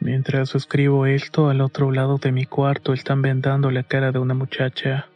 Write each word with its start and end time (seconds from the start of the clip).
Mientras 0.00 0.54
escribo 0.54 1.04
esto, 1.04 1.50
al 1.50 1.60
otro 1.60 1.92
lado 1.92 2.16
de 2.16 2.32
mi 2.32 2.46
cuarto 2.46 2.94
están 2.94 3.20
vendando 3.20 3.70
la 3.70 3.82
cara 3.82 4.12
de 4.12 4.18
una 4.18 4.32
muchacha. 4.32 5.08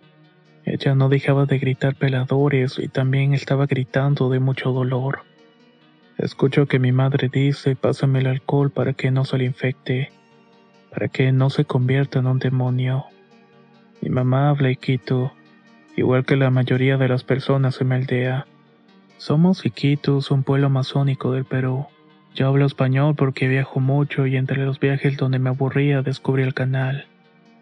Ella 0.66 0.94
no 0.94 1.08
dejaba 1.08 1.46
de 1.46 1.58
gritar 1.58 1.94
peladores 1.94 2.78
y 2.78 2.88
también 2.88 3.32
estaba 3.32 3.64
gritando 3.64 4.28
de 4.28 4.40
mucho 4.40 4.72
dolor. 4.72 5.20
Escucho 6.18 6.66
que 6.66 6.78
mi 6.78 6.92
madre 6.92 7.30
dice, 7.32 7.76
pásame 7.76 8.18
el 8.18 8.26
alcohol 8.26 8.70
para 8.70 8.92
que 8.92 9.10
no 9.10 9.24
se 9.24 9.38
le 9.38 9.46
infecte, 9.46 10.12
para 10.90 11.08
que 11.08 11.32
no 11.32 11.48
se 11.48 11.64
convierta 11.64 12.18
en 12.18 12.26
un 12.26 12.38
demonio. 12.38 13.06
Mi 14.02 14.10
mamá 14.10 14.50
habla 14.50 14.70
Iquitu, 14.70 15.30
igual 15.96 16.26
que 16.26 16.36
la 16.36 16.50
mayoría 16.50 16.98
de 16.98 17.08
las 17.08 17.24
personas 17.24 17.80
en 17.80 17.88
mi 17.88 17.94
aldea. 17.94 18.46
Somos 19.16 19.64
Iquitus, 19.64 20.30
un 20.30 20.42
pueblo 20.42 20.66
amazónico 20.66 21.32
del 21.32 21.46
Perú. 21.46 21.86
Yo 22.34 22.48
hablo 22.48 22.66
español 22.66 23.14
porque 23.14 23.46
viajo 23.46 23.78
mucho 23.78 24.26
y 24.26 24.36
entre 24.36 24.64
los 24.64 24.80
viajes 24.80 25.16
donde 25.16 25.38
me 25.38 25.50
aburría 25.50 26.02
descubrí 26.02 26.42
el 26.42 26.52
canal. 26.52 27.06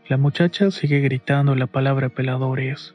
La 0.08 0.16
muchacha 0.16 0.70
sigue 0.70 1.00
gritando 1.00 1.54
la 1.54 1.66
palabra 1.66 2.08
peladores, 2.08 2.94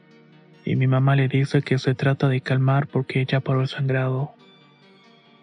y 0.64 0.74
mi 0.74 0.88
mamá 0.88 1.14
le 1.14 1.28
dice 1.28 1.62
que 1.62 1.78
se 1.78 1.94
trata 1.94 2.28
de 2.28 2.40
calmar 2.40 2.88
porque 2.88 3.24
ya 3.24 3.40
paró 3.40 3.60
el 3.60 3.68
sangrado. 3.68 4.34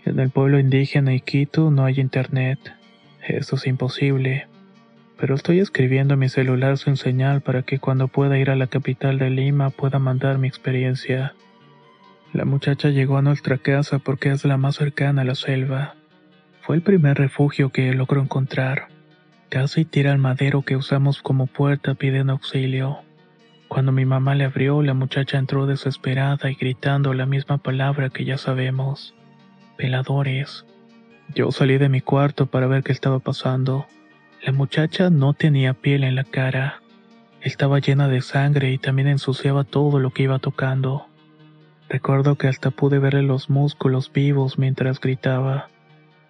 En 0.04 0.20
el 0.20 0.30
pueblo 0.30 0.60
indígena 0.60 1.14
Iquitu 1.14 1.72
no 1.72 1.86
hay 1.86 2.00
internet. 2.00 2.60
Eso 3.28 3.56
es 3.56 3.66
imposible. 3.66 4.48
Pero 5.18 5.34
estoy 5.34 5.60
escribiendo 5.60 6.14
a 6.14 6.18
mi 6.18 6.30
celular 6.30 6.78
sin 6.78 6.98
señal 6.98 7.42
para 7.42 7.64
que 7.64 7.80
cuando 7.80 8.10
pueda 8.10 8.38
ir 8.38 8.50
a 8.50 8.56
la 8.56 8.68
capital 8.68 9.18
de 9.18 9.30
Lima 9.30 9.70
pueda 9.70 9.98
mandar 9.98 10.38
mi 10.38 10.48
experiencia. 10.48 11.34
La 12.34 12.44
muchacha 12.44 12.90
llegó 12.90 13.18
a 13.18 13.22
nuestra 13.22 13.58
casa 13.58 14.00
porque 14.00 14.32
es 14.32 14.44
la 14.44 14.58
más 14.58 14.76
cercana 14.76 15.22
a 15.22 15.26
la 15.26 15.36
selva. 15.36 15.96
Fue 16.66 16.78
el 16.78 16.82
primer 16.82 17.16
refugio 17.16 17.70
que 17.70 17.94
logró 17.94 18.24
encontrar. 18.24 18.88
Casi 19.50 19.86
tira 19.86 20.12
el 20.12 20.18
madero 20.18 20.64
que 20.64 20.76
usamos 20.76 21.22
como 21.22 21.46
puerta 21.46 21.94
pidiendo 21.94 22.34
auxilio. 22.34 23.02
Cuando 23.68 23.92
mi 23.92 24.04
mamá 24.04 24.34
le 24.34 24.46
abrió, 24.46 24.82
la 24.82 24.96
muchacha 24.96 25.38
entró 25.38 25.68
desesperada 25.68 26.50
y 26.50 26.56
gritando 26.56 27.14
la 27.14 27.28
misma 27.28 27.60
palabra 27.60 28.10
que 28.10 28.26
ya 28.26 28.40
sabemos. 28.40 29.14
Peladores. 29.78 30.66
Yo 31.36 31.52
salí 31.52 31.78
de 31.78 31.88
mi 31.88 32.02
cuarto 32.02 32.48
para 32.48 32.66
ver 32.66 32.82
qué 32.82 32.94
estaba 32.94 33.20
pasando. 33.20 33.86
La 34.42 34.52
muchacha 34.52 35.12
no 35.12 35.34
tenía 35.34 35.76
piel 35.76 36.04
en 36.04 36.16
la 36.16 36.24
cara. 36.24 36.82
Estaba 37.42 37.78
llena 37.78 38.08
de 38.08 38.22
sangre 38.22 38.72
y 38.72 38.80
también 38.80 39.08
ensuciaba 39.08 39.66
todo 39.66 40.00
lo 40.00 40.10
que 40.10 40.24
iba 40.24 40.40
tocando. 40.40 41.06
Recuerdo 41.90 42.40
que 42.40 42.48
hasta 42.48 42.72
pude 42.72 42.98
verle 42.98 43.22
los 43.22 43.52
músculos 43.52 44.12
vivos 44.12 44.58
mientras 44.58 45.00
gritaba. 45.00 45.68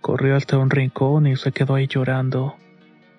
Corrió 0.05 0.35
hasta 0.35 0.59
un 0.59 0.69
rincón 0.69 1.25
y 1.25 1.35
se 1.35 1.51
quedó 1.51 1.73
ahí 1.73 1.87
llorando. 1.87 2.53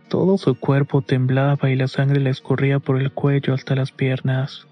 Todo 0.08 0.38
su 0.38 0.54
cuerpo 0.54 1.02
temblaba 1.02 1.68
y 1.68 1.74
la 1.74 1.88
sangre 1.88 2.20
le 2.20 2.30
escurría 2.30 2.78
por 2.78 3.00
el 3.00 3.10
cuello 3.10 3.54
hasta 3.54 3.74
las 3.74 3.90
piernas. 3.90 4.68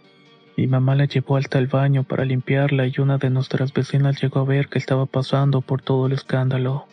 Mi 0.56 0.68
mamá 0.68 0.94
la 0.94 1.06
llevó 1.06 1.38
hasta 1.38 1.58
el 1.58 1.66
baño 1.66 2.04
para 2.04 2.24
limpiarla 2.24 2.86
y 2.86 2.92
una 3.00 3.18
de 3.18 3.30
nuestras 3.30 3.72
vecinas 3.72 4.22
llegó 4.22 4.39
a 4.39 4.44
ver 4.44 4.68
qué 4.68 4.78
estaba 4.78 5.06
pasando 5.06 5.61
por 5.61 5.83
todo 5.83 6.06
el 6.06 6.12
escándalo. 6.12 6.86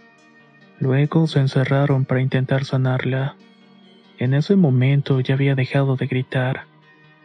Luego 0.79 1.27
se 1.27 1.39
encerraron 1.39 2.05
para 2.05 2.21
intentar 2.21 2.65
sanarla. 2.65 3.35
En 4.17 4.33
ese 4.33 4.55
momento 4.55 5.19
ya 5.19 5.35
había 5.35 5.53
dejado 5.53 5.97
de 5.97 6.07
gritar. 6.07 6.63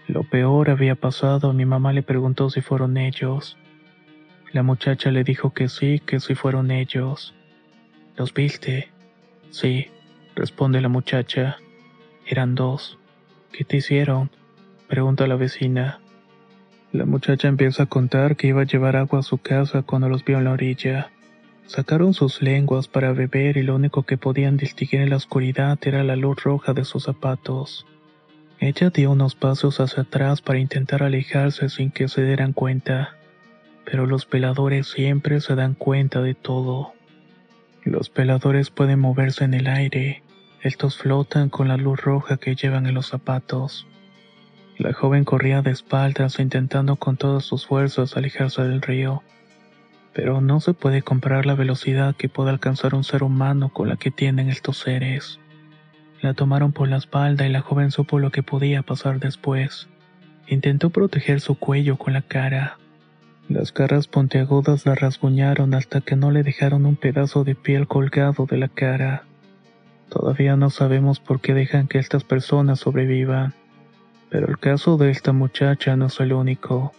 Lo 0.07 0.23
peor 0.23 0.69
había 0.69 0.97
pasado, 0.97 1.55
mi 1.55 1.65
mamá 1.65 1.95
le 1.95 2.03
preguntó 2.03 2.51
si 2.51 2.61
fueron 2.61 2.99
ellos. 2.99 3.57
La 4.53 4.63
muchacha 4.63 5.11
le 5.11 5.25
dijo 5.25 5.55
que 5.55 5.71
sí, 5.71 6.03
que 6.05 6.21
sí 6.21 6.35
fueron 6.35 6.71
ellos. 6.71 7.36
¿Los 8.17 8.33
viste? 8.33 8.89
Sí, 9.51 9.89
responde 10.35 10.81
la 10.81 10.89
muchacha. 10.89 11.59
Eran 12.27 12.55
dos. 12.55 12.99
¿Qué 13.53 13.65
te 13.65 13.77
hicieron? 13.77 14.31
Pregunta 14.89 15.27
la 15.27 15.37
vecina. 15.37 16.01
La 16.93 17.05
muchacha 17.05 17.49
empieza 17.49 17.83
a 17.83 17.87
contar 17.87 18.37
que 18.37 18.47
iba 18.47 18.63
a 18.63 18.67
llevar 18.67 18.97
agua 18.97 19.19
a 19.19 19.23
su 19.23 19.37
casa 19.37 19.83
cuando 19.83 20.09
los 20.09 20.25
vio 20.25 20.39
en 20.39 20.45
la 20.45 20.53
orilla. 20.53 21.11
Sacaron 21.67 22.15
sus 22.15 22.41
lenguas 22.41 22.89
para 22.89 23.13
beber 23.13 23.59
y 23.59 23.63
lo 23.63 23.75
único 23.75 24.05
que 24.05 24.17
podían 24.17 24.57
distinguir 24.57 25.03
en 25.03 25.11
la 25.11 25.17
oscuridad 25.17 25.79
era 25.83 26.03
la 26.03 26.17
luz 26.17 26.43
roja 26.43 26.73
de 26.73 26.87
sus 26.87 27.05
zapatos. 27.05 27.87
Ella 28.61 28.89
dio 28.89 29.11
unos 29.11 29.35
pasos 29.35 29.79
hacia 29.81 30.05
atrás 30.05 30.41
para 30.41 30.59
intentar 30.59 31.03
alejarse 31.03 31.69
sin 31.69 31.91
que 31.91 32.09
se 32.09 32.25
dieran 32.25 32.55
cuenta, 32.55 33.19
pero 33.85 34.07
los 34.07 34.25
peladores 34.25 34.87
siempre 34.87 35.43
se 35.43 35.55
dan 35.55 35.75
cuenta 35.75 36.23
de 36.23 36.35
todo. 36.35 36.96
Los 37.87 38.11
peladores 38.11 38.71
pueden 38.71 38.99
moverse 38.99 39.45
en 39.45 39.55
el 39.55 39.69
aire. 39.69 40.25
Estos 40.61 40.99
flotan 40.99 41.51
con 41.51 41.69
la 41.69 41.77
luz 41.77 42.01
roja 42.01 42.37
que 42.37 42.57
llevan 42.57 42.87
en 42.87 42.95
los 42.95 43.07
zapatos. 43.07 43.87
La 44.77 44.93
joven 44.93 45.25
corría 45.25 45.63
de 45.63 45.71
espaldas 45.71 46.41
intentando 46.41 46.97
con 46.97 47.17
todas 47.17 47.45
sus 47.45 47.65
fuerzas 47.65 48.17
alejarse 48.17 48.63
del 48.63 48.83
río. 48.83 49.23
Pero 50.13 50.41
no 50.41 50.59
se 50.59 50.75
puede 50.75 51.03
comparar 51.03 51.47
la 51.47 51.55
velocidad 51.55 52.17
que 52.17 52.29
puede 52.29 52.51
alcanzar 52.51 52.93
un 52.97 53.05
ser 53.05 53.23
humano 53.23 53.69
con 53.69 53.89
la 53.89 53.95
que 53.95 54.11
tienen 54.11 54.49
estos 54.49 54.79
seres. 54.79 55.39
La 56.21 56.35
tomaron 56.35 56.73
por 56.73 56.89
la 56.89 56.97
espalda 56.97 57.47
y 57.47 57.53
la 57.53 57.61
joven 57.61 57.93
supo 57.93 58.19
lo 58.19 58.33
que 58.33 58.43
podía 58.43 58.83
pasar 58.83 59.21
después. 59.21 59.87
Intentó 60.49 60.91
proteger 60.91 61.41
su 61.41 61.55
cuello 61.55 61.99
con 61.99 62.15
la 62.15 62.23
cara, 62.23 62.79
las 63.49 63.73
garras 63.73 64.09
puntiagudas 64.09 64.87
la 64.87 64.97
rasguñaron 64.97 65.75
hasta 65.75 66.01
que 66.01 66.17
no 66.17 66.33
le 66.33 66.43
dejaron 66.43 66.85
un 66.85 66.97
pedazo 66.97 67.45
de 67.45 67.55
piel 67.55 67.87
colgado 67.87 68.45
de 68.47 68.57
la 68.57 68.69
cara. 68.69 69.23
Todavía 70.09 70.57
no 70.57 70.69
sabemos 70.69 71.21
por 71.21 71.41
qué 71.41 71.55
dejan 71.55 71.87
que 71.87 71.99
estas 71.99 72.25
personas 72.25 72.81
sobrevivan, 72.81 73.55
pero 74.31 74.49
el 74.49 74.59
caso 74.59 74.97
de 74.97 75.11
esta 75.11 75.33
muchacha 75.33 75.97
no 75.97 76.07
es 76.07 76.19
el 76.19 76.33
único. 76.33 76.93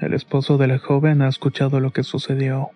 El 0.00 0.14
esposo 0.14 0.56
de 0.56 0.68
la 0.68 0.78
joven 0.78 1.20
ha 1.20 1.28
escuchado 1.28 1.80
lo 1.80 1.90
que 1.90 2.02
sucedió. 2.02 2.70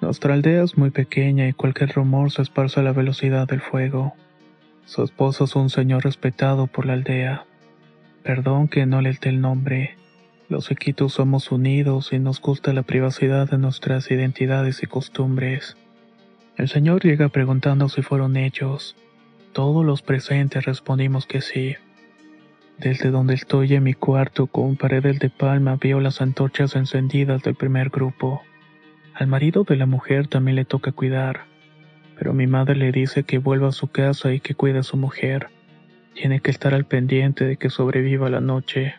Nuestra 0.00 0.34
aldea 0.34 0.62
es 0.62 0.78
muy 0.78 0.90
pequeña 0.90 1.48
y 1.48 1.52
cualquier 1.52 1.94
rumor 1.94 2.30
se 2.30 2.42
esparce 2.42 2.78
a 2.78 2.84
la 2.84 2.92
velocidad 2.92 3.48
del 3.48 3.60
fuego. 3.60 4.14
Su 4.84 5.02
esposo 5.02 5.44
es 5.44 5.56
un 5.56 5.68
señor 5.68 6.04
respetado 6.04 6.68
por 6.68 6.86
la 6.86 6.92
aldea. 6.92 7.44
Perdón 8.22 8.68
que 8.68 8.86
no 8.86 9.00
le 9.00 9.12
dé 9.20 9.30
el 9.30 9.40
nombre 9.40 9.96
los 10.54 10.70
equitos 10.70 11.14
somos 11.14 11.50
unidos 11.50 12.12
y 12.12 12.20
nos 12.20 12.40
gusta 12.40 12.72
la 12.72 12.84
privacidad 12.84 13.50
de 13.50 13.58
nuestras 13.58 14.08
identidades 14.12 14.84
y 14.84 14.86
costumbres. 14.86 15.76
El 16.56 16.68
señor 16.68 17.02
llega 17.02 17.28
preguntando 17.28 17.88
si 17.88 18.02
fueron 18.02 18.36
ellos. 18.36 18.94
Todos 19.52 19.84
los 19.84 20.02
presentes 20.02 20.64
respondimos 20.64 21.26
que 21.26 21.40
sí. 21.40 21.74
Desde 22.78 23.10
donde 23.10 23.34
estoy 23.34 23.74
en 23.74 23.82
mi 23.82 23.94
cuarto 23.94 24.46
con 24.46 24.76
paredes 24.76 25.18
de 25.18 25.28
palma 25.28 25.76
veo 25.80 25.98
las 25.98 26.20
antorchas 26.20 26.76
encendidas 26.76 27.42
del 27.42 27.56
primer 27.56 27.88
grupo. 27.88 28.40
Al 29.12 29.26
marido 29.26 29.64
de 29.64 29.74
la 29.74 29.86
mujer 29.86 30.28
también 30.28 30.54
le 30.54 30.64
toca 30.64 30.92
cuidar, 30.92 31.46
pero 32.16 32.32
mi 32.32 32.46
madre 32.46 32.76
le 32.76 32.92
dice 32.92 33.24
que 33.24 33.38
vuelva 33.38 33.70
a 33.70 33.72
su 33.72 33.88
casa 33.88 34.32
y 34.32 34.38
que 34.38 34.54
cuide 34.54 34.78
a 34.78 34.84
su 34.84 34.96
mujer. 34.96 35.48
Tiene 36.14 36.38
que 36.38 36.52
estar 36.52 36.74
al 36.74 36.84
pendiente 36.84 37.44
de 37.44 37.56
que 37.56 37.70
sobreviva 37.70 38.30
la 38.30 38.40
noche. 38.40 38.94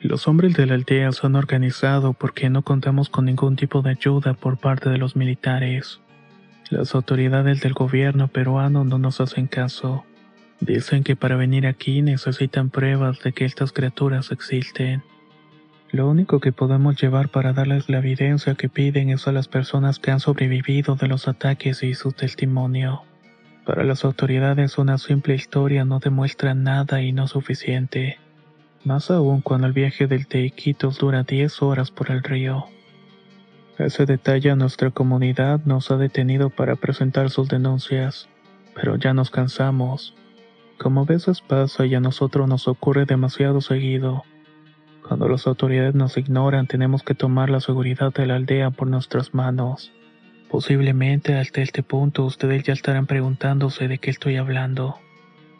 Los 0.00 0.28
hombres 0.28 0.54
de 0.54 0.66
la 0.66 0.74
aldea 0.74 1.10
se 1.12 1.26
han 1.26 1.36
organizado 1.36 2.12
porque 2.12 2.50
no 2.50 2.62
contamos 2.62 3.08
con 3.08 3.24
ningún 3.24 3.56
tipo 3.56 3.80
de 3.80 3.90
ayuda 3.90 4.34
por 4.34 4.58
parte 4.58 4.90
de 4.90 4.98
los 4.98 5.16
militares. 5.16 6.00
Las 6.68 6.94
autoridades 6.94 7.62
del 7.62 7.72
gobierno 7.72 8.28
peruano 8.28 8.84
no 8.84 8.98
nos 8.98 9.22
hacen 9.22 9.46
caso. 9.46 10.04
Dicen 10.60 11.02
que 11.02 11.16
para 11.16 11.36
venir 11.36 11.66
aquí 11.66 12.02
necesitan 12.02 12.68
pruebas 12.68 13.20
de 13.22 13.32
que 13.32 13.46
estas 13.46 13.72
criaturas 13.72 14.32
existen. 14.32 15.02
Lo 15.92 16.08
único 16.08 16.40
que 16.40 16.52
podemos 16.52 17.00
llevar 17.00 17.30
para 17.30 17.54
darles 17.54 17.88
la 17.88 17.98
evidencia 17.98 18.54
que 18.54 18.68
piden 18.68 19.08
es 19.08 19.26
a 19.26 19.32
las 19.32 19.48
personas 19.48 19.98
que 19.98 20.10
han 20.10 20.20
sobrevivido 20.20 20.96
de 20.96 21.08
los 21.08 21.26
ataques 21.26 21.82
y 21.82 21.94
su 21.94 22.12
testimonio. 22.12 23.02
Para 23.64 23.82
las 23.82 24.04
autoridades 24.04 24.76
una 24.76 24.98
simple 24.98 25.34
historia 25.34 25.86
no 25.86 26.00
demuestra 26.00 26.54
nada 26.54 27.00
y 27.00 27.12
no 27.12 27.26
suficiente 27.28 28.18
más 28.86 29.10
aún 29.10 29.40
cuando 29.40 29.66
el 29.66 29.72
viaje 29.72 30.06
del 30.06 30.28
Teiquitos 30.28 30.98
dura 30.98 31.24
10 31.24 31.60
horas 31.62 31.90
por 31.90 32.12
el 32.12 32.22
río. 32.22 32.66
Ese 33.78 34.06
detalle 34.06 34.52
a 34.52 34.56
nuestra 34.56 34.90
comunidad 34.90 35.60
nos 35.64 35.90
ha 35.90 35.96
detenido 35.96 36.50
para 36.50 36.76
presentar 36.76 37.28
sus 37.28 37.48
denuncias. 37.48 38.28
pero 38.74 38.96
ya 38.96 39.14
nos 39.14 39.30
cansamos. 39.30 40.14
Como 40.78 41.00
a 41.00 41.04
veces 41.04 41.40
pasa 41.40 41.86
y 41.86 41.94
a 41.94 42.00
nosotros 42.00 42.46
nos 42.46 42.68
ocurre 42.68 43.06
demasiado 43.06 43.62
seguido. 43.62 44.24
Cuando 45.06 45.28
las 45.28 45.46
autoridades 45.46 45.94
nos 45.94 46.18
ignoran 46.18 46.66
tenemos 46.66 47.02
que 47.02 47.14
tomar 47.14 47.48
la 47.48 47.60
seguridad 47.60 48.12
de 48.12 48.26
la 48.26 48.36
aldea 48.36 48.70
por 48.70 48.88
nuestras 48.88 49.32
manos. 49.32 49.92
Posiblemente 50.50 51.34
hasta 51.34 51.62
este 51.62 51.82
punto 51.82 52.24
ustedes 52.24 52.64
ya 52.64 52.74
estarán 52.74 53.06
preguntándose 53.06 53.88
de 53.88 53.96
qué 53.96 54.10
estoy 54.10 54.36
hablando 54.36 54.96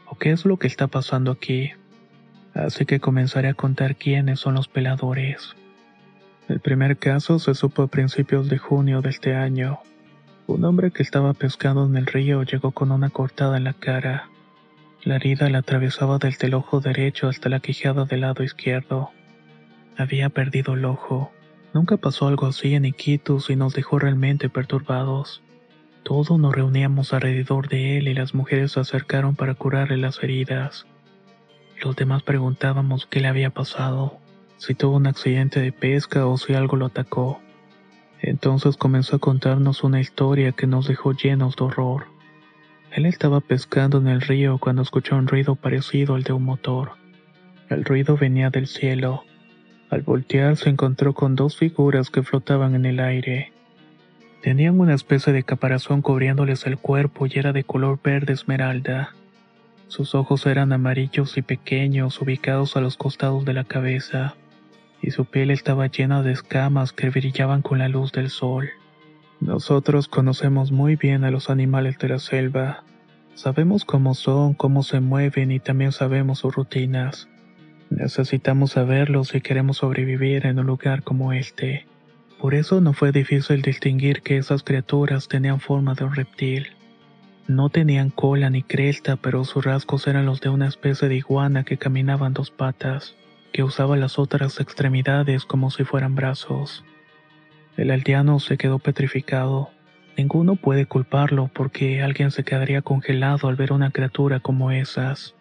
o 0.06 0.16
qué 0.16 0.30
es 0.30 0.44
lo 0.44 0.58
que 0.58 0.66
está 0.66 0.86
pasando 0.86 1.32
aquí. 1.32 1.72
Así 2.56 2.86
que 2.86 3.00
comenzaré 3.00 3.48
a 3.48 3.54
contar 3.54 3.96
quiénes 3.96 4.40
son 4.40 4.54
los 4.54 4.66
peladores. 4.66 5.54
El 6.48 6.60
primer 6.60 6.96
caso 6.96 7.38
se 7.38 7.54
supo 7.54 7.82
a 7.82 7.88
principios 7.88 8.48
de 8.48 8.56
junio 8.56 9.02
de 9.02 9.10
este 9.10 9.34
año. 9.34 9.80
Un 10.46 10.64
hombre 10.64 10.90
que 10.90 11.02
estaba 11.02 11.34
pescando 11.34 11.84
en 11.84 11.96
el 11.96 12.06
río 12.06 12.44
llegó 12.44 12.70
con 12.70 12.92
una 12.92 13.10
cortada 13.10 13.58
en 13.58 13.64
la 13.64 13.74
cara. 13.74 14.30
La 15.04 15.16
herida 15.16 15.50
la 15.50 15.58
atravesaba 15.58 16.16
desde 16.16 16.46
el 16.46 16.54
ojo 16.54 16.80
derecho 16.80 17.28
hasta 17.28 17.50
la 17.50 17.60
quijada 17.60 18.06
del 18.06 18.22
lado 18.22 18.42
izquierdo. 18.42 19.10
Había 19.98 20.30
perdido 20.30 20.74
el 20.74 20.86
ojo. 20.86 21.30
Nunca 21.74 21.98
pasó 21.98 22.26
algo 22.26 22.46
así 22.46 22.74
en 22.74 22.86
Iquitos 22.86 23.50
y 23.50 23.56
nos 23.56 23.74
dejó 23.74 23.98
realmente 23.98 24.48
perturbados. 24.48 25.42
Todos 26.04 26.38
nos 26.38 26.54
reuníamos 26.54 27.12
alrededor 27.12 27.68
de 27.68 27.98
él 27.98 28.08
y 28.08 28.14
las 28.14 28.34
mujeres 28.34 28.72
se 28.72 28.80
acercaron 28.80 29.36
para 29.36 29.54
curarle 29.54 29.98
las 29.98 30.22
heridas. 30.22 30.86
Los 31.86 31.94
demás 31.94 32.24
preguntábamos 32.24 33.06
qué 33.06 33.20
le 33.20 33.28
había 33.28 33.50
pasado, 33.50 34.18
si 34.56 34.74
tuvo 34.74 34.96
un 34.96 35.06
accidente 35.06 35.60
de 35.60 35.70
pesca 35.70 36.26
o 36.26 36.36
si 36.36 36.52
algo 36.52 36.76
lo 36.76 36.86
atacó. 36.86 37.40
Entonces 38.20 38.76
comenzó 38.76 39.14
a 39.14 39.18
contarnos 39.20 39.84
una 39.84 40.00
historia 40.00 40.50
que 40.50 40.66
nos 40.66 40.88
dejó 40.88 41.12
llenos 41.12 41.54
de 41.54 41.62
horror. 41.62 42.06
Él 42.90 43.06
estaba 43.06 43.40
pescando 43.40 43.98
en 43.98 44.08
el 44.08 44.20
río 44.20 44.58
cuando 44.58 44.82
escuchó 44.82 45.14
un 45.14 45.28
ruido 45.28 45.54
parecido 45.54 46.16
al 46.16 46.24
de 46.24 46.32
un 46.32 46.42
motor. 46.42 46.94
El 47.68 47.84
ruido 47.84 48.16
venía 48.16 48.50
del 48.50 48.66
cielo. 48.66 49.22
Al 49.88 50.02
voltear 50.02 50.56
se 50.56 50.70
encontró 50.70 51.14
con 51.14 51.36
dos 51.36 51.56
figuras 51.56 52.10
que 52.10 52.24
flotaban 52.24 52.74
en 52.74 52.84
el 52.84 52.98
aire. 52.98 53.52
Tenían 54.42 54.80
una 54.80 54.94
especie 54.94 55.32
de 55.32 55.44
caparazón 55.44 56.02
cubriéndoles 56.02 56.66
el 56.66 56.78
cuerpo 56.78 57.26
y 57.26 57.38
era 57.38 57.52
de 57.52 57.62
color 57.62 58.00
verde 58.02 58.32
esmeralda. 58.32 59.14
Sus 59.88 60.14
ojos 60.14 60.46
eran 60.46 60.72
amarillos 60.72 61.36
y 61.38 61.42
pequeños 61.42 62.20
ubicados 62.20 62.76
a 62.76 62.80
los 62.80 62.96
costados 62.96 63.44
de 63.44 63.54
la 63.54 63.64
cabeza 63.64 64.36
y 65.00 65.12
su 65.12 65.24
piel 65.24 65.50
estaba 65.50 65.86
llena 65.86 66.22
de 66.22 66.32
escamas 66.32 66.92
que 66.92 67.10
brillaban 67.10 67.62
con 67.62 67.78
la 67.78 67.88
luz 67.88 68.12
del 68.12 68.30
sol. 68.30 68.70
Nosotros 69.40 70.08
conocemos 70.08 70.72
muy 70.72 70.96
bien 70.96 71.24
a 71.24 71.30
los 71.30 71.50
animales 71.50 71.98
de 71.98 72.08
la 72.08 72.18
selva. 72.18 72.82
Sabemos 73.34 73.84
cómo 73.84 74.14
son, 74.14 74.54
cómo 74.54 74.82
se 74.82 75.00
mueven 75.00 75.52
y 75.52 75.60
también 75.60 75.92
sabemos 75.92 76.40
sus 76.40 76.54
rutinas. 76.54 77.28
Necesitamos 77.90 78.72
saberlos 78.72 79.28
si 79.28 79.40
queremos 79.40 79.76
sobrevivir 79.76 80.46
en 80.46 80.58
un 80.58 80.66
lugar 80.66 81.02
como 81.02 81.32
este. 81.32 81.86
Por 82.40 82.54
eso 82.54 82.80
no 82.80 82.92
fue 82.92 83.12
difícil 83.12 83.62
distinguir 83.62 84.22
que 84.22 84.38
esas 84.38 84.62
criaturas 84.62 85.28
tenían 85.28 85.60
forma 85.60 85.94
de 85.94 86.04
un 86.04 86.14
reptil. 86.14 86.75
No 87.48 87.68
tenían 87.68 88.10
cola 88.10 88.50
ni 88.50 88.62
cresta, 88.62 89.16
pero 89.16 89.44
sus 89.44 89.64
rasgos 89.64 90.06
eran 90.06 90.26
los 90.26 90.40
de 90.40 90.48
una 90.48 90.66
especie 90.66 91.08
de 91.08 91.16
iguana 91.16 91.64
que 91.64 91.78
caminaba 91.78 92.26
en 92.26 92.32
dos 92.32 92.50
patas 92.50 93.14
que 93.56 93.62
usaba 93.62 93.96
las 93.96 94.18
otras 94.18 94.60
extremidades 94.60 95.46
como 95.46 95.70
si 95.70 95.84
fueran 95.84 96.14
brazos. 96.14 96.84
El 97.78 97.90
aldeano 97.90 98.38
se 98.38 98.58
quedó 98.58 98.78
petrificado. 98.78 99.70
Ninguno 100.18 100.56
puede 100.56 100.84
culparlo 100.84 101.50
porque 101.54 102.02
alguien 102.02 102.30
se 102.30 102.44
quedaría 102.44 102.82
congelado 102.82 103.48
al 103.48 103.56
ver 103.56 103.72
una 103.72 103.92
criatura 103.92 104.40
como 104.40 104.72
esas. 104.72 105.34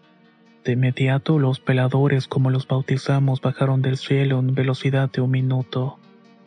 De 0.63 0.72
inmediato 0.72 1.40
los 1.40 1.60
peladores 1.60 2.28
como 2.30 2.52
los 2.52 2.68
bautizamos 2.68 3.42
bajaron 3.42 3.81
del 3.81 3.98
cielo 3.98 4.40
en 4.40 4.56
velocidad 4.56 5.12
de 5.12 5.19
un 5.19 5.31
minuto. 5.31 6.00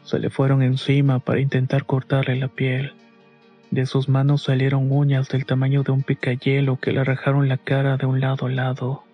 Se 0.04 0.18
le 0.18 0.30
fueron 0.30 0.62
encima 0.62 1.18
para 1.18 1.40
intentar 1.40 1.84
cortarle 1.84 2.36
la 2.36 2.48
piel. 2.48 2.94
De 3.70 3.84
sus 3.84 4.08
manos 4.08 4.44
salieron 4.44 4.90
uñas 4.90 5.28
del 5.28 5.44
tamaño 5.44 5.82
de 5.82 5.92
un 5.92 6.02
picayelo 6.02 6.76
que 6.76 6.92
le 6.92 7.04
rajaron 7.04 7.48
la 7.48 7.58
cara 7.58 7.98
de 7.98 8.06
un 8.06 8.20
lado 8.20 8.46
a 8.46 8.50
lado. 8.50 9.04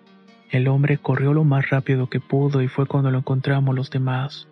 El 0.50 0.68
hombre 0.68 0.98
corrió 0.98 1.32
lo 1.32 1.42
más 1.42 1.70
rápido 1.70 2.08
que 2.08 2.20
pudo 2.20 2.62
y 2.62 2.68
fue 2.68 2.86
cuando 2.86 3.10
lo 3.10 3.18
encontramos 3.18 3.74
los 3.74 3.90
demás. 3.90 4.46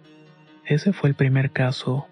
Ese 0.64 0.92
fue 0.92 1.10
el 1.10 1.14
primer 1.14 1.52
caso, 1.52 2.06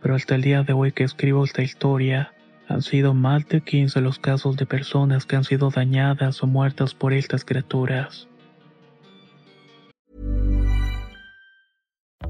pero 0.00 0.14
hasta 0.14 0.34
el 0.34 0.42
día 0.42 0.62
de 0.62 0.72
hoy 0.72 0.92
que 0.92 1.04
escribo 1.04 1.44
esta 1.44 1.62
historia, 1.62 2.32
han 2.66 2.80
sido 2.80 3.12
más 3.12 3.46
de 3.48 3.60
15 3.60 4.00
los 4.00 4.18
casos 4.18 4.56
de 4.56 4.64
personas 4.64 5.26
que 5.26 5.36
han 5.36 5.44
sido 5.44 5.70
dañadas 5.70 6.42
o 6.42 6.46
muertas 6.46 6.94
por 6.94 7.12
estas 7.12 7.44
criaturas. 7.44 8.26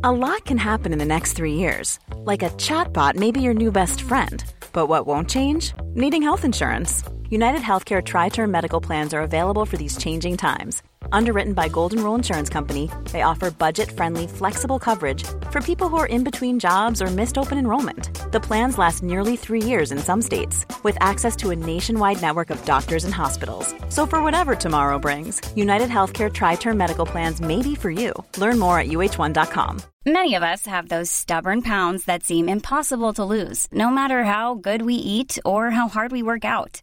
A 0.03 0.13
lot 0.13 0.45
can 0.45 0.59
happen 0.59 0.93
in 0.93 0.99
the 0.99 1.07
next 1.07 1.35
three 1.35 1.55
years. 1.55 1.99
Like 2.27 2.43
a 2.43 2.51
chatbot 2.59 3.15
may 3.15 3.33
be 3.33 3.41
your 3.41 3.55
new 3.55 3.71
best 3.71 4.03
friend. 4.03 4.45
But 4.75 4.87
what 4.87 5.07
won't 5.07 5.31
change? 5.31 5.73
Needing 5.95 6.21
health 6.21 6.45
insurance. 6.45 7.03
United 7.35 7.63
Healthcare 7.63 8.01
Tri 8.01 8.29
Term 8.29 8.53
Medical 8.53 8.81
Plans 8.81 9.13
are 9.13 9.23
available 9.23 9.67
for 9.67 9.77
these 9.77 9.97
changing 9.97 10.37
times 10.37 10.83
Underwritten 11.13 11.55
by 11.55 11.69
Golden 11.69 12.03
Rule 12.03 12.15
Insurance 12.15 12.49
Company, 12.49 12.91
they 13.13 13.23
offer 13.23 13.51
budget-friendly, 13.51 14.27
flexible 14.27 14.79
coverage 14.79 15.25
for 15.51 15.61
people 15.61 15.89
who 15.89 15.97
are 15.97 16.07
in 16.07 16.25
between 16.25 16.59
jobs 16.59 17.03
or 17.03 17.07
missed 17.07 17.39
open 17.39 17.59
enrollment. 17.59 18.33
The 18.33 18.41
plans 18.41 18.79
last 18.79 19.03
nearly 19.03 19.37
three 19.37 19.63
years 19.63 19.93
in 19.93 19.99
some 19.99 20.23
states, 20.23 20.67
with 20.83 20.97
access 21.01 21.37
to 21.37 21.51
a 21.51 21.57
nationwide 21.57 22.21
network 22.21 22.51
of 22.51 22.65
doctors 22.65 23.05
and 23.05 23.15
hospitals. 23.15 23.75
So 23.89 24.07
for 24.07 24.23
whatever 24.23 24.55
tomorrow 24.55 24.99
brings, 24.99 25.41
United 25.57 25.91
Healthcare 25.91 26.33
Tri-Term 26.33 26.77
Medical 26.77 27.07
Plans 27.07 27.41
may 27.41 27.63
be 27.63 27.75
for 27.75 27.91
you. 27.91 28.13
Learn 28.39 28.59
more 28.59 28.79
at 28.79 28.89
uh1.com. 28.89 29.83
Many 30.07 30.35
of 30.35 30.43
us 30.43 30.67
have 30.67 30.89
those 30.89 31.11
stubborn 31.11 31.63
pounds 31.63 32.05
that 32.05 32.25
seem 32.25 32.49
impossible 32.49 33.15
to 33.15 33.25
lose, 33.25 33.69
no 33.73 33.89
matter 33.91 34.25
how 34.25 34.55
good 34.55 34.83
we 34.83 34.95
eat 34.95 35.39
or 35.45 35.71
how 35.71 35.89
hard 35.89 36.13
we 36.13 36.23
work 36.23 36.45
out. 36.45 36.83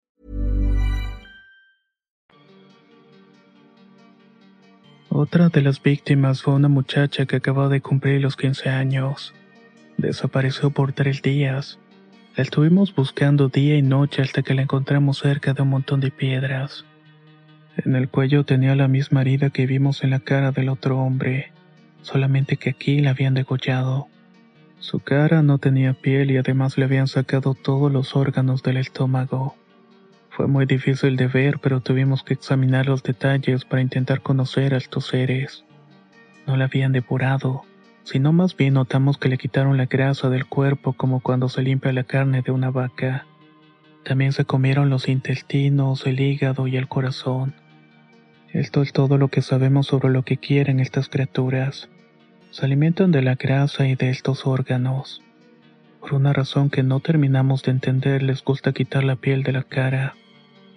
Otra 5.13 5.49
de 5.49 5.61
las 5.61 5.83
víctimas 5.83 6.41
fue 6.41 6.53
una 6.53 6.69
muchacha 6.69 7.25
que 7.25 7.35
acababa 7.35 7.67
de 7.67 7.81
cumplir 7.81 8.21
los 8.21 8.37
15 8.37 8.69
años. 8.69 9.33
Desapareció 9.97 10.69
por 10.69 10.93
tres 10.93 11.21
días. 11.21 11.79
La 12.37 12.43
estuvimos 12.43 12.95
buscando 12.95 13.49
día 13.49 13.75
y 13.75 13.81
noche 13.81 14.21
hasta 14.21 14.41
que 14.41 14.53
la 14.53 14.61
encontramos 14.61 15.17
cerca 15.17 15.53
de 15.53 15.63
un 15.63 15.67
montón 15.67 15.99
de 15.99 16.11
piedras. 16.11 16.85
En 17.75 17.97
el 17.97 18.07
cuello 18.07 18.45
tenía 18.45 18.73
la 18.77 18.87
misma 18.87 19.19
herida 19.19 19.49
que 19.49 19.65
vimos 19.65 20.01
en 20.05 20.11
la 20.11 20.21
cara 20.21 20.53
del 20.53 20.69
otro 20.69 20.97
hombre, 20.97 21.51
solamente 22.03 22.55
que 22.55 22.69
aquí 22.69 23.01
la 23.01 23.09
habían 23.09 23.33
degollado. 23.33 24.07
Su 24.79 25.01
cara 25.01 25.43
no 25.43 25.57
tenía 25.57 25.91
piel 25.91 26.31
y 26.31 26.37
además 26.37 26.77
le 26.77 26.85
habían 26.85 27.07
sacado 27.07 27.53
todos 27.53 27.91
los 27.91 28.15
órganos 28.15 28.63
del 28.63 28.77
estómago. 28.77 29.57
Fue 30.41 30.47
muy 30.47 30.65
difícil 30.65 31.17
de 31.17 31.27
ver, 31.27 31.59
pero 31.59 31.81
tuvimos 31.81 32.23
que 32.23 32.33
examinar 32.33 32.87
los 32.87 33.03
detalles 33.03 33.63
para 33.63 33.83
intentar 33.83 34.21
conocer 34.21 34.73
a 34.73 34.77
estos 34.77 35.05
seres. 35.05 35.65
No 36.47 36.57
la 36.57 36.65
habían 36.65 36.93
depurado, 36.93 37.61
sino 38.05 38.33
más 38.33 38.57
bien 38.57 38.73
notamos 38.73 39.19
que 39.19 39.29
le 39.29 39.37
quitaron 39.37 39.77
la 39.77 39.85
grasa 39.85 40.31
del 40.31 40.47
cuerpo 40.47 40.93
como 40.93 41.19
cuando 41.19 41.47
se 41.47 41.61
limpia 41.61 41.93
la 41.93 42.05
carne 42.05 42.41
de 42.41 42.51
una 42.51 42.71
vaca. 42.71 43.27
También 44.03 44.33
se 44.33 44.43
comieron 44.43 44.89
los 44.89 45.09
intestinos, 45.09 46.07
el 46.07 46.19
hígado 46.19 46.65
y 46.65 46.75
el 46.75 46.87
corazón. 46.87 47.53
Esto 48.51 48.81
es 48.81 48.93
todo 48.93 49.19
lo 49.19 49.27
que 49.27 49.43
sabemos 49.43 49.85
sobre 49.85 50.09
lo 50.09 50.23
que 50.23 50.37
quieren 50.37 50.79
estas 50.79 51.07
criaturas. 51.07 51.87
Se 52.49 52.65
alimentan 52.65 53.11
de 53.11 53.21
la 53.21 53.35
grasa 53.35 53.87
y 53.87 53.93
de 53.93 54.09
estos 54.09 54.47
órganos. 54.47 55.21
Por 55.99 56.15
una 56.15 56.33
razón 56.33 56.71
que 56.71 56.81
no 56.81 56.99
terminamos 56.99 57.61
de 57.61 57.73
entender 57.73 58.23
les 58.23 58.43
gusta 58.43 58.73
quitar 58.73 59.03
la 59.03 59.17
piel 59.17 59.43
de 59.43 59.51
la 59.51 59.61
cara 59.61 60.15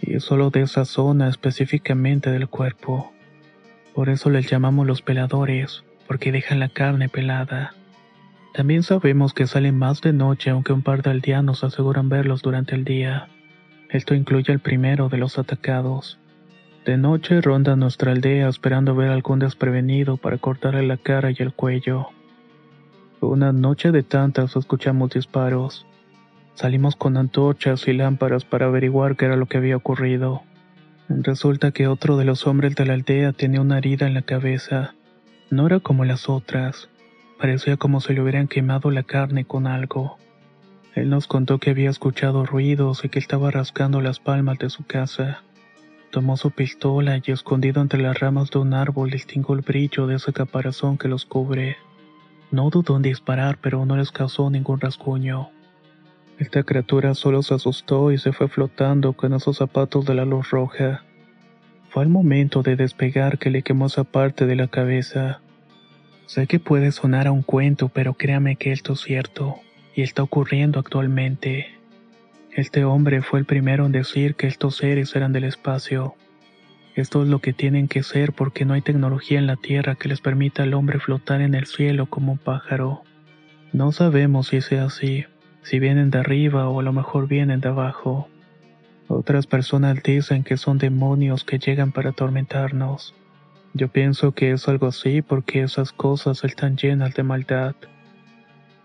y 0.06 0.20
solo 0.20 0.50
de 0.50 0.62
esa 0.62 0.84
zona 0.84 1.28
específicamente 1.28 2.30
del 2.30 2.48
cuerpo. 2.48 3.12
Por 3.94 4.08
eso 4.08 4.30
les 4.30 4.50
llamamos 4.50 4.86
los 4.86 5.02
peladores, 5.02 5.84
porque 6.06 6.32
dejan 6.32 6.60
la 6.60 6.68
carne 6.68 7.08
pelada. 7.08 7.74
También 8.52 8.82
sabemos 8.82 9.34
que 9.34 9.46
salen 9.46 9.78
más 9.78 10.00
de 10.00 10.12
noche 10.12 10.50
aunque 10.50 10.72
un 10.72 10.82
par 10.82 11.02
de 11.02 11.10
aldeanos 11.10 11.64
aseguran 11.64 12.08
verlos 12.08 12.42
durante 12.42 12.74
el 12.74 12.84
día. 12.84 13.28
Esto 13.90 14.14
incluye 14.14 14.52
al 14.52 14.60
primero 14.60 15.08
de 15.08 15.18
los 15.18 15.38
atacados. 15.38 16.18
De 16.84 16.96
noche 16.96 17.40
ronda 17.40 17.76
nuestra 17.76 18.12
aldea 18.12 18.48
esperando 18.48 18.94
ver 18.94 19.10
algún 19.10 19.38
desprevenido 19.38 20.18
para 20.18 20.38
cortarle 20.38 20.86
la 20.86 20.98
cara 20.98 21.30
y 21.30 21.36
el 21.38 21.52
cuello. 21.52 22.08
Una 23.20 23.52
noche 23.52 23.90
de 23.90 24.02
tantas 24.02 24.54
escuchamos 24.54 25.10
disparos. 25.10 25.86
Salimos 26.54 26.94
con 26.94 27.16
antorchas 27.16 27.88
y 27.88 27.92
lámparas 27.92 28.44
para 28.44 28.66
averiguar 28.66 29.16
qué 29.16 29.24
era 29.24 29.36
lo 29.36 29.46
que 29.46 29.58
había 29.58 29.76
ocurrido. 29.76 30.42
Resulta 31.08 31.72
que 31.72 31.88
otro 31.88 32.16
de 32.16 32.24
los 32.24 32.46
hombres 32.46 32.76
de 32.76 32.86
la 32.86 32.94
aldea 32.94 33.32
tenía 33.32 33.60
una 33.60 33.78
herida 33.78 34.06
en 34.06 34.14
la 34.14 34.22
cabeza. 34.22 34.94
No 35.50 35.66
era 35.66 35.80
como 35.80 36.04
las 36.04 36.28
otras. 36.28 36.88
Parecía 37.38 37.76
como 37.76 38.00
si 38.00 38.14
le 38.14 38.22
hubieran 38.22 38.48
quemado 38.48 38.90
la 38.90 39.02
carne 39.02 39.44
con 39.44 39.66
algo. 39.66 40.16
Él 40.94 41.10
nos 41.10 41.26
contó 41.26 41.58
que 41.58 41.70
había 41.70 41.90
escuchado 41.90 42.46
ruidos 42.46 43.04
y 43.04 43.08
que 43.08 43.18
estaba 43.18 43.50
rascando 43.50 44.00
las 44.00 44.20
palmas 44.20 44.58
de 44.58 44.70
su 44.70 44.86
casa. 44.86 45.42
Tomó 46.10 46.36
su 46.36 46.52
pistola 46.52 47.20
y 47.22 47.32
escondido 47.32 47.82
entre 47.82 48.00
las 48.00 48.20
ramas 48.20 48.52
de 48.52 48.60
un 48.60 48.74
árbol 48.74 49.10
distinguió 49.10 49.56
el 49.56 49.62
brillo 49.62 50.06
de 50.06 50.14
ese 50.16 50.32
caparazón 50.32 50.96
que 50.96 51.08
los 51.08 51.24
cubre. 51.24 51.76
No 52.52 52.70
dudó 52.70 52.96
en 52.96 53.02
disparar, 53.02 53.58
pero 53.60 53.84
no 53.84 53.96
les 53.96 54.12
causó 54.12 54.48
ningún 54.48 54.80
rasguño. 54.80 55.50
Esta 56.38 56.64
criatura 56.64 57.14
solo 57.14 57.42
se 57.42 57.54
asustó 57.54 58.10
y 58.10 58.18
se 58.18 58.32
fue 58.32 58.48
flotando 58.48 59.12
con 59.12 59.34
esos 59.34 59.58
zapatos 59.58 60.04
de 60.04 60.14
la 60.14 60.24
luz 60.24 60.50
roja. 60.50 61.04
Fue 61.90 62.02
al 62.02 62.08
momento 62.08 62.62
de 62.62 62.74
despegar 62.74 63.38
que 63.38 63.50
le 63.50 63.62
quemó 63.62 63.86
esa 63.86 64.02
parte 64.02 64.46
de 64.46 64.56
la 64.56 64.66
cabeza. 64.66 65.40
Sé 66.26 66.48
que 66.48 66.58
puede 66.58 66.90
sonar 66.90 67.28
a 67.28 67.32
un 67.32 67.42
cuento, 67.42 67.88
pero 67.88 68.14
créame 68.14 68.56
que 68.56 68.72
esto 68.72 68.94
es 68.94 69.00
cierto, 69.00 69.56
y 69.94 70.02
está 70.02 70.24
ocurriendo 70.24 70.80
actualmente. 70.80 71.68
Este 72.50 72.84
hombre 72.84 73.22
fue 73.22 73.38
el 73.38 73.44
primero 73.44 73.86
en 73.86 73.92
decir 73.92 74.34
que 74.34 74.48
estos 74.48 74.76
seres 74.76 75.14
eran 75.14 75.32
del 75.32 75.44
espacio. 75.44 76.16
Esto 76.96 77.22
es 77.22 77.28
lo 77.28 77.40
que 77.40 77.52
tienen 77.52 77.86
que 77.86 78.02
ser 78.02 78.32
porque 78.32 78.64
no 78.64 78.74
hay 78.74 78.82
tecnología 78.82 79.38
en 79.38 79.46
la 79.46 79.56
Tierra 79.56 79.94
que 79.94 80.08
les 80.08 80.20
permita 80.20 80.64
al 80.64 80.74
hombre 80.74 80.98
flotar 80.98 81.40
en 81.40 81.54
el 81.54 81.66
cielo 81.66 82.06
como 82.06 82.32
un 82.32 82.38
pájaro. 82.38 83.02
No 83.72 83.92
sabemos 83.92 84.48
si 84.48 84.60
sea 84.60 84.84
así, 84.84 85.26
si 85.64 85.78
vienen 85.78 86.10
de 86.10 86.18
arriba 86.18 86.68
o 86.68 86.80
a 86.80 86.82
lo 86.82 86.92
mejor 86.92 87.26
vienen 87.26 87.60
de 87.60 87.68
abajo. 87.68 88.28
Otras 89.08 89.46
personas 89.46 90.02
dicen 90.02 90.44
que 90.44 90.56
son 90.56 90.78
demonios 90.78 91.44
que 91.44 91.58
llegan 91.58 91.90
para 91.90 92.10
atormentarnos. 92.10 93.14
Yo 93.72 93.88
pienso 93.88 94.32
que 94.32 94.52
es 94.52 94.68
algo 94.68 94.86
así 94.86 95.20
porque 95.22 95.62
esas 95.62 95.90
cosas 95.92 96.44
están 96.44 96.76
llenas 96.76 97.14
de 97.14 97.22
maldad. 97.22 97.74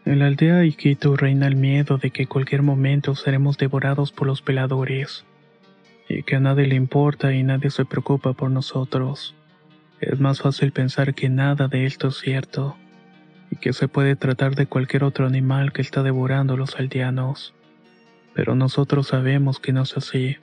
En 0.06 0.20
la 0.20 0.28
aldea 0.28 0.66
Iquitu 0.66 1.16
reina 1.16 1.48
el 1.48 1.56
miedo 1.56 1.98
de 1.98 2.10
que 2.12 2.26
cualquier 2.26 2.64
momento 2.64 3.14
seremos 3.14 3.58
devorados 3.58 4.12
por 4.12 4.26
los 4.26 4.42
peladores, 4.42 5.26
y 6.08 6.24
que 6.24 6.38
a 6.38 6.40
nadie 6.40 6.66
le 6.66 6.76
importa 6.76 7.34
y 7.34 7.44
nadie 7.44 7.70
se 7.70 7.86
preocupa 7.86 8.34
por 8.34 8.50
nosotros. 8.50 9.36
Es 10.00 10.20
más 10.20 10.42
fácil 10.42 10.72
pensar 10.72 11.14
que 11.14 11.30
nada 11.30 11.68
de 11.68 11.86
esto 11.86 12.08
es 12.08 12.18
cierto, 12.18 12.78
y 13.52 13.58
que 13.58 13.74
se 13.74 13.88
puede 13.88 14.16
tratar 14.16 14.56
de 14.56 14.68
cualquier 14.68 15.04
otro 15.04 15.26
animal 15.26 15.74
que 15.74 15.82
está 15.82 16.04
devorando 16.04 16.54
a 16.54 16.58
los 16.58 16.76
aldeanos. 16.76 17.54
Pero 18.34 18.56
nosotros 18.56 19.08
sabemos 19.08 19.60
que 19.60 19.74
no 19.74 19.84
es 19.84 19.98
así. 19.98 20.38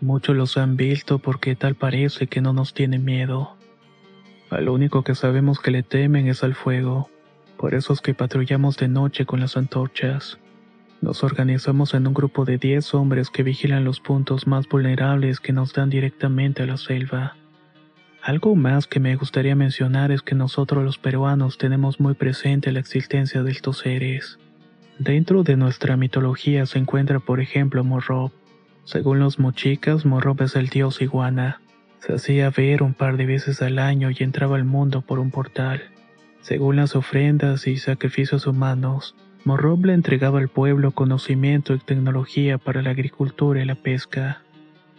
Muchos 0.00 0.36
los 0.36 0.56
han 0.56 0.76
visto 0.76 1.18
porque 1.18 1.56
tal 1.56 1.74
parece 1.74 2.26
que 2.26 2.40
no 2.40 2.52
nos 2.52 2.74
tiene 2.74 2.98
miedo. 2.98 3.56
Al 4.50 4.68
único 4.68 5.04
que 5.04 5.14
sabemos 5.14 5.60
que 5.60 5.70
le 5.70 5.82
temen 5.82 6.28
es 6.28 6.42
al 6.42 6.54
fuego 6.54 7.10
por 7.58 7.74
eso 7.74 7.92
es 7.92 8.00
que 8.00 8.14
patrullamos 8.14 8.76
de 8.76 8.86
noche 8.86 9.26
con 9.26 9.40
las 9.40 9.56
antorchas. 9.56 10.38
Nos 11.00 11.24
organizamos 11.24 11.92
en 11.92 12.06
un 12.06 12.14
grupo 12.14 12.44
de 12.44 12.56
10 12.56 12.94
hombres 12.94 13.30
que 13.30 13.42
vigilan 13.42 13.82
los 13.82 13.98
puntos 13.98 14.46
más 14.46 14.68
vulnerables 14.68 15.40
que 15.40 15.52
nos 15.52 15.72
dan 15.72 15.90
directamente 15.90 16.62
a 16.62 16.66
la 16.66 16.76
selva. 16.76 17.36
Algo 18.22 18.56
más 18.56 18.86
que 18.86 19.00
me 19.00 19.16
gustaría 19.16 19.54
mencionar 19.54 20.10
es 20.10 20.22
que 20.22 20.34
nosotros 20.34 20.84
los 20.84 20.98
peruanos 20.98 21.56
tenemos 21.56 22.00
muy 22.00 22.14
presente 22.14 22.72
la 22.72 22.80
existencia 22.80 23.42
de 23.42 23.50
estos 23.50 23.78
seres. 23.78 24.38
Dentro 24.98 25.44
de 25.44 25.56
nuestra 25.56 25.96
mitología 25.96 26.66
se 26.66 26.78
encuentra 26.78 27.20
por 27.20 27.40
ejemplo 27.40 27.84
Morrob. 27.84 28.32
Según 28.84 29.20
los 29.20 29.38
mochicas, 29.38 30.04
Morrob 30.04 30.42
es 30.42 30.56
el 30.56 30.68
dios 30.68 31.00
iguana. 31.00 31.60
Se 32.00 32.14
hacía 32.14 32.50
ver 32.50 32.82
un 32.82 32.94
par 32.94 33.16
de 33.16 33.26
veces 33.26 33.62
al 33.62 33.78
año 33.78 34.10
y 34.10 34.16
entraba 34.22 34.56
al 34.56 34.64
mundo 34.64 35.02
por 35.02 35.20
un 35.20 35.30
portal. 35.30 35.82
Según 36.40 36.76
las 36.76 36.96
ofrendas 36.96 37.66
y 37.66 37.76
sacrificios 37.76 38.46
humanos, 38.46 39.14
Morrob 39.44 39.84
le 39.84 39.92
entregaba 39.92 40.40
al 40.40 40.48
pueblo 40.48 40.90
conocimiento 40.90 41.74
y 41.74 41.78
tecnología 41.78 42.58
para 42.58 42.82
la 42.82 42.90
agricultura 42.90 43.62
y 43.62 43.64
la 43.64 43.76
pesca. 43.76 44.42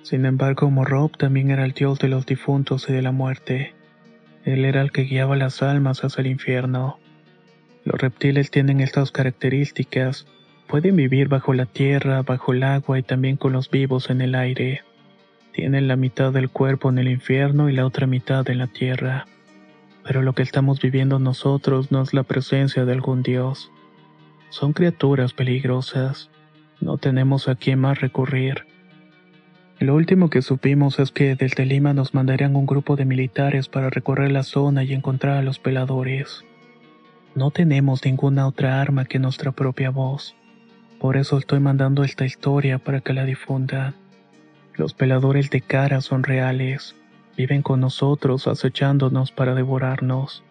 Sin 0.02 0.26
embargo, 0.26 0.70
Morrob 0.70 1.18
también 1.18 1.52
era 1.52 1.66
el 1.66 1.74
dios 1.74 2.00
de 2.00 2.08
los 2.08 2.26
difuntos 2.26 2.90
y 2.90 2.94
de 2.94 3.02
la 3.02 3.12
muerte. 3.12 3.76
Él 4.46 4.66
era 4.66 4.82
el 4.82 4.92
que 4.92 5.04
guiaba 5.04 5.36
las 5.36 5.62
almas 5.62 6.04
hacia 6.04 6.22
el 6.22 6.28
infierno. 6.28 7.00
Los 7.84 8.00
reptiles 8.00 8.52
tienen 8.52 8.82
estas 8.82 9.12
características. 9.12 10.26
Pueden 10.68 10.96
vivir 10.96 11.28
bajo 11.28 11.54
la 11.54 11.66
tierra, 11.66 12.22
bajo 12.22 12.54
el 12.54 12.64
agua 12.64 13.00
y 13.00 13.04
también 13.04 13.38
con 13.38 13.54
los 13.54 13.70
vivos 13.70 14.10
en 14.10 14.22
el 14.22 14.36
aire. 14.36 14.84
Tienen 15.54 15.88
la 15.88 15.96
mitad 15.96 16.32
del 16.32 16.50
cuerpo 16.50 16.90
en 16.90 17.00
el 17.00 17.10
infierno 17.10 17.70
y 17.70 17.74
la 17.74 17.86
otra 17.86 18.08
mitad 18.08 18.50
en 18.50 18.60
la 18.60 18.68
tierra. 18.68 19.26
Pero 20.04 20.22
lo 20.22 20.34
que 20.34 20.44
estamos 20.44 20.80
viviendo 20.80 21.20
nosotros 21.20 21.92
no 21.92 22.02
es 22.02 22.14
la 22.14 22.24
presencia 22.24 22.86
de 22.86 22.94
algún 22.94 23.24
dios. 23.24 23.72
Son 24.50 24.74
criaturas 24.74 25.34
peligrosas. 25.34 26.30
No 26.80 26.98
tenemos 26.98 27.48
a 27.48 27.56
quién 27.56 27.80
más 27.80 28.00
recurrir. 28.00 28.69
Lo 29.80 29.96
último 29.96 30.30
que 30.30 30.42
supimos 30.42 31.00
es 31.00 31.12
que 31.12 31.36
desde 31.36 31.66
Lima 31.66 31.94
nos 31.94 32.14
mandarían 32.14 32.58
un 32.58 32.66
grupo 32.66 32.98
de 32.98 33.06
militares 33.06 33.70
para 33.70 33.90
recorrer 33.90 34.30
la 34.30 34.44
zona 34.44 34.84
y 34.84 34.94
encontrar 34.94 35.38
a 35.38 35.42
los 35.42 35.58
peladores. 35.58 36.44
No 37.34 37.52
tenemos 37.52 38.04
ninguna 38.04 38.46
otra 38.46 38.82
arma 38.82 39.06
que 39.06 39.20
nuestra 39.20 39.54
propia 39.54 39.90
voz. 39.90 40.36
Por 41.00 41.16
eso 41.16 41.38
estoy 41.38 41.62
mandando 41.62 42.04
esta 42.04 42.26
historia 42.26 42.78
para 42.78 43.00
que 43.00 43.14
la 43.14 43.24
difundan. 43.24 43.96
Los 44.76 44.94
peladores 44.94 45.50
de 45.50 45.62
cara 45.62 46.02
son 46.02 46.24
reales. 46.24 46.98
Viven 47.38 47.62
con 47.62 47.80
nosotros 47.80 48.48
acechándonos 48.48 49.32
para 49.32 49.56
devorarnos. 49.56 50.44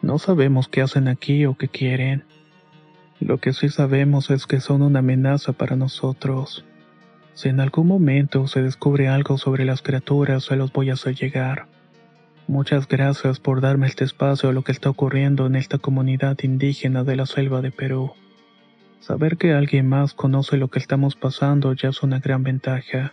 No 0.00 0.20
sabemos 0.20 0.68
qué 0.68 0.80
hacen 0.80 1.08
aquí 1.08 1.44
o 1.44 1.56
qué 1.56 1.66
quieren. 1.66 2.22
Lo 3.18 3.38
que 3.38 3.52
sí 3.52 3.68
sabemos 3.68 4.30
es 4.30 4.46
que 4.46 4.60
son 4.60 4.82
una 4.82 5.00
amenaza 5.00 5.52
para 5.54 5.74
nosotros. 5.74 6.64
Si 7.34 7.48
en 7.48 7.60
algún 7.60 7.88
momento 7.88 8.46
se 8.46 8.62
descubre 8.62 9.08
algo 9.08 9.38
sobre 9.38 9.64
las 9.64 9.82
criaturas, 9.82 10.44
se 10.44 10.56
los 10.56 10.72
voy 10.72 10.90
a 10.90 10.94
hacer 10.94 11.16
llegar. 11.16 11.66
Muchas 12.46 12.86
gracias 12.86 13.40
por 13.40 13.60
darme 13.60 13.86
este 13.86 14.04
espacio 14.04 14.50
a 14.50 14.52
lo 14.52 14.62
que 14.62 14.72
está 14.72 14.90
ocurriendo 14.90 15.46
en 15.46 15.56
esta 15.56 15.78
comunidad 15.78 16.38
indígena 16.42 17.02
de 17.02 17.16
la 17.16 17.26
selva 17.26 17.60
de 17.60 17.72
Perú. 17.72 18.12
Saber 19.00 19.36
que 19.36 19.52
alguien 19.52 19.88
más 19.88 20.14
conoce 20.14 20.56
lo 20.56 20.68
que 20.68 20.78
estamos 20.78 21.16
pasando 21.16 21.72
ya 21.72 21.88
es 21.88 22.02
una 22.02 22.20
gran 22.20 22.42
ventaja. 22.42 23.12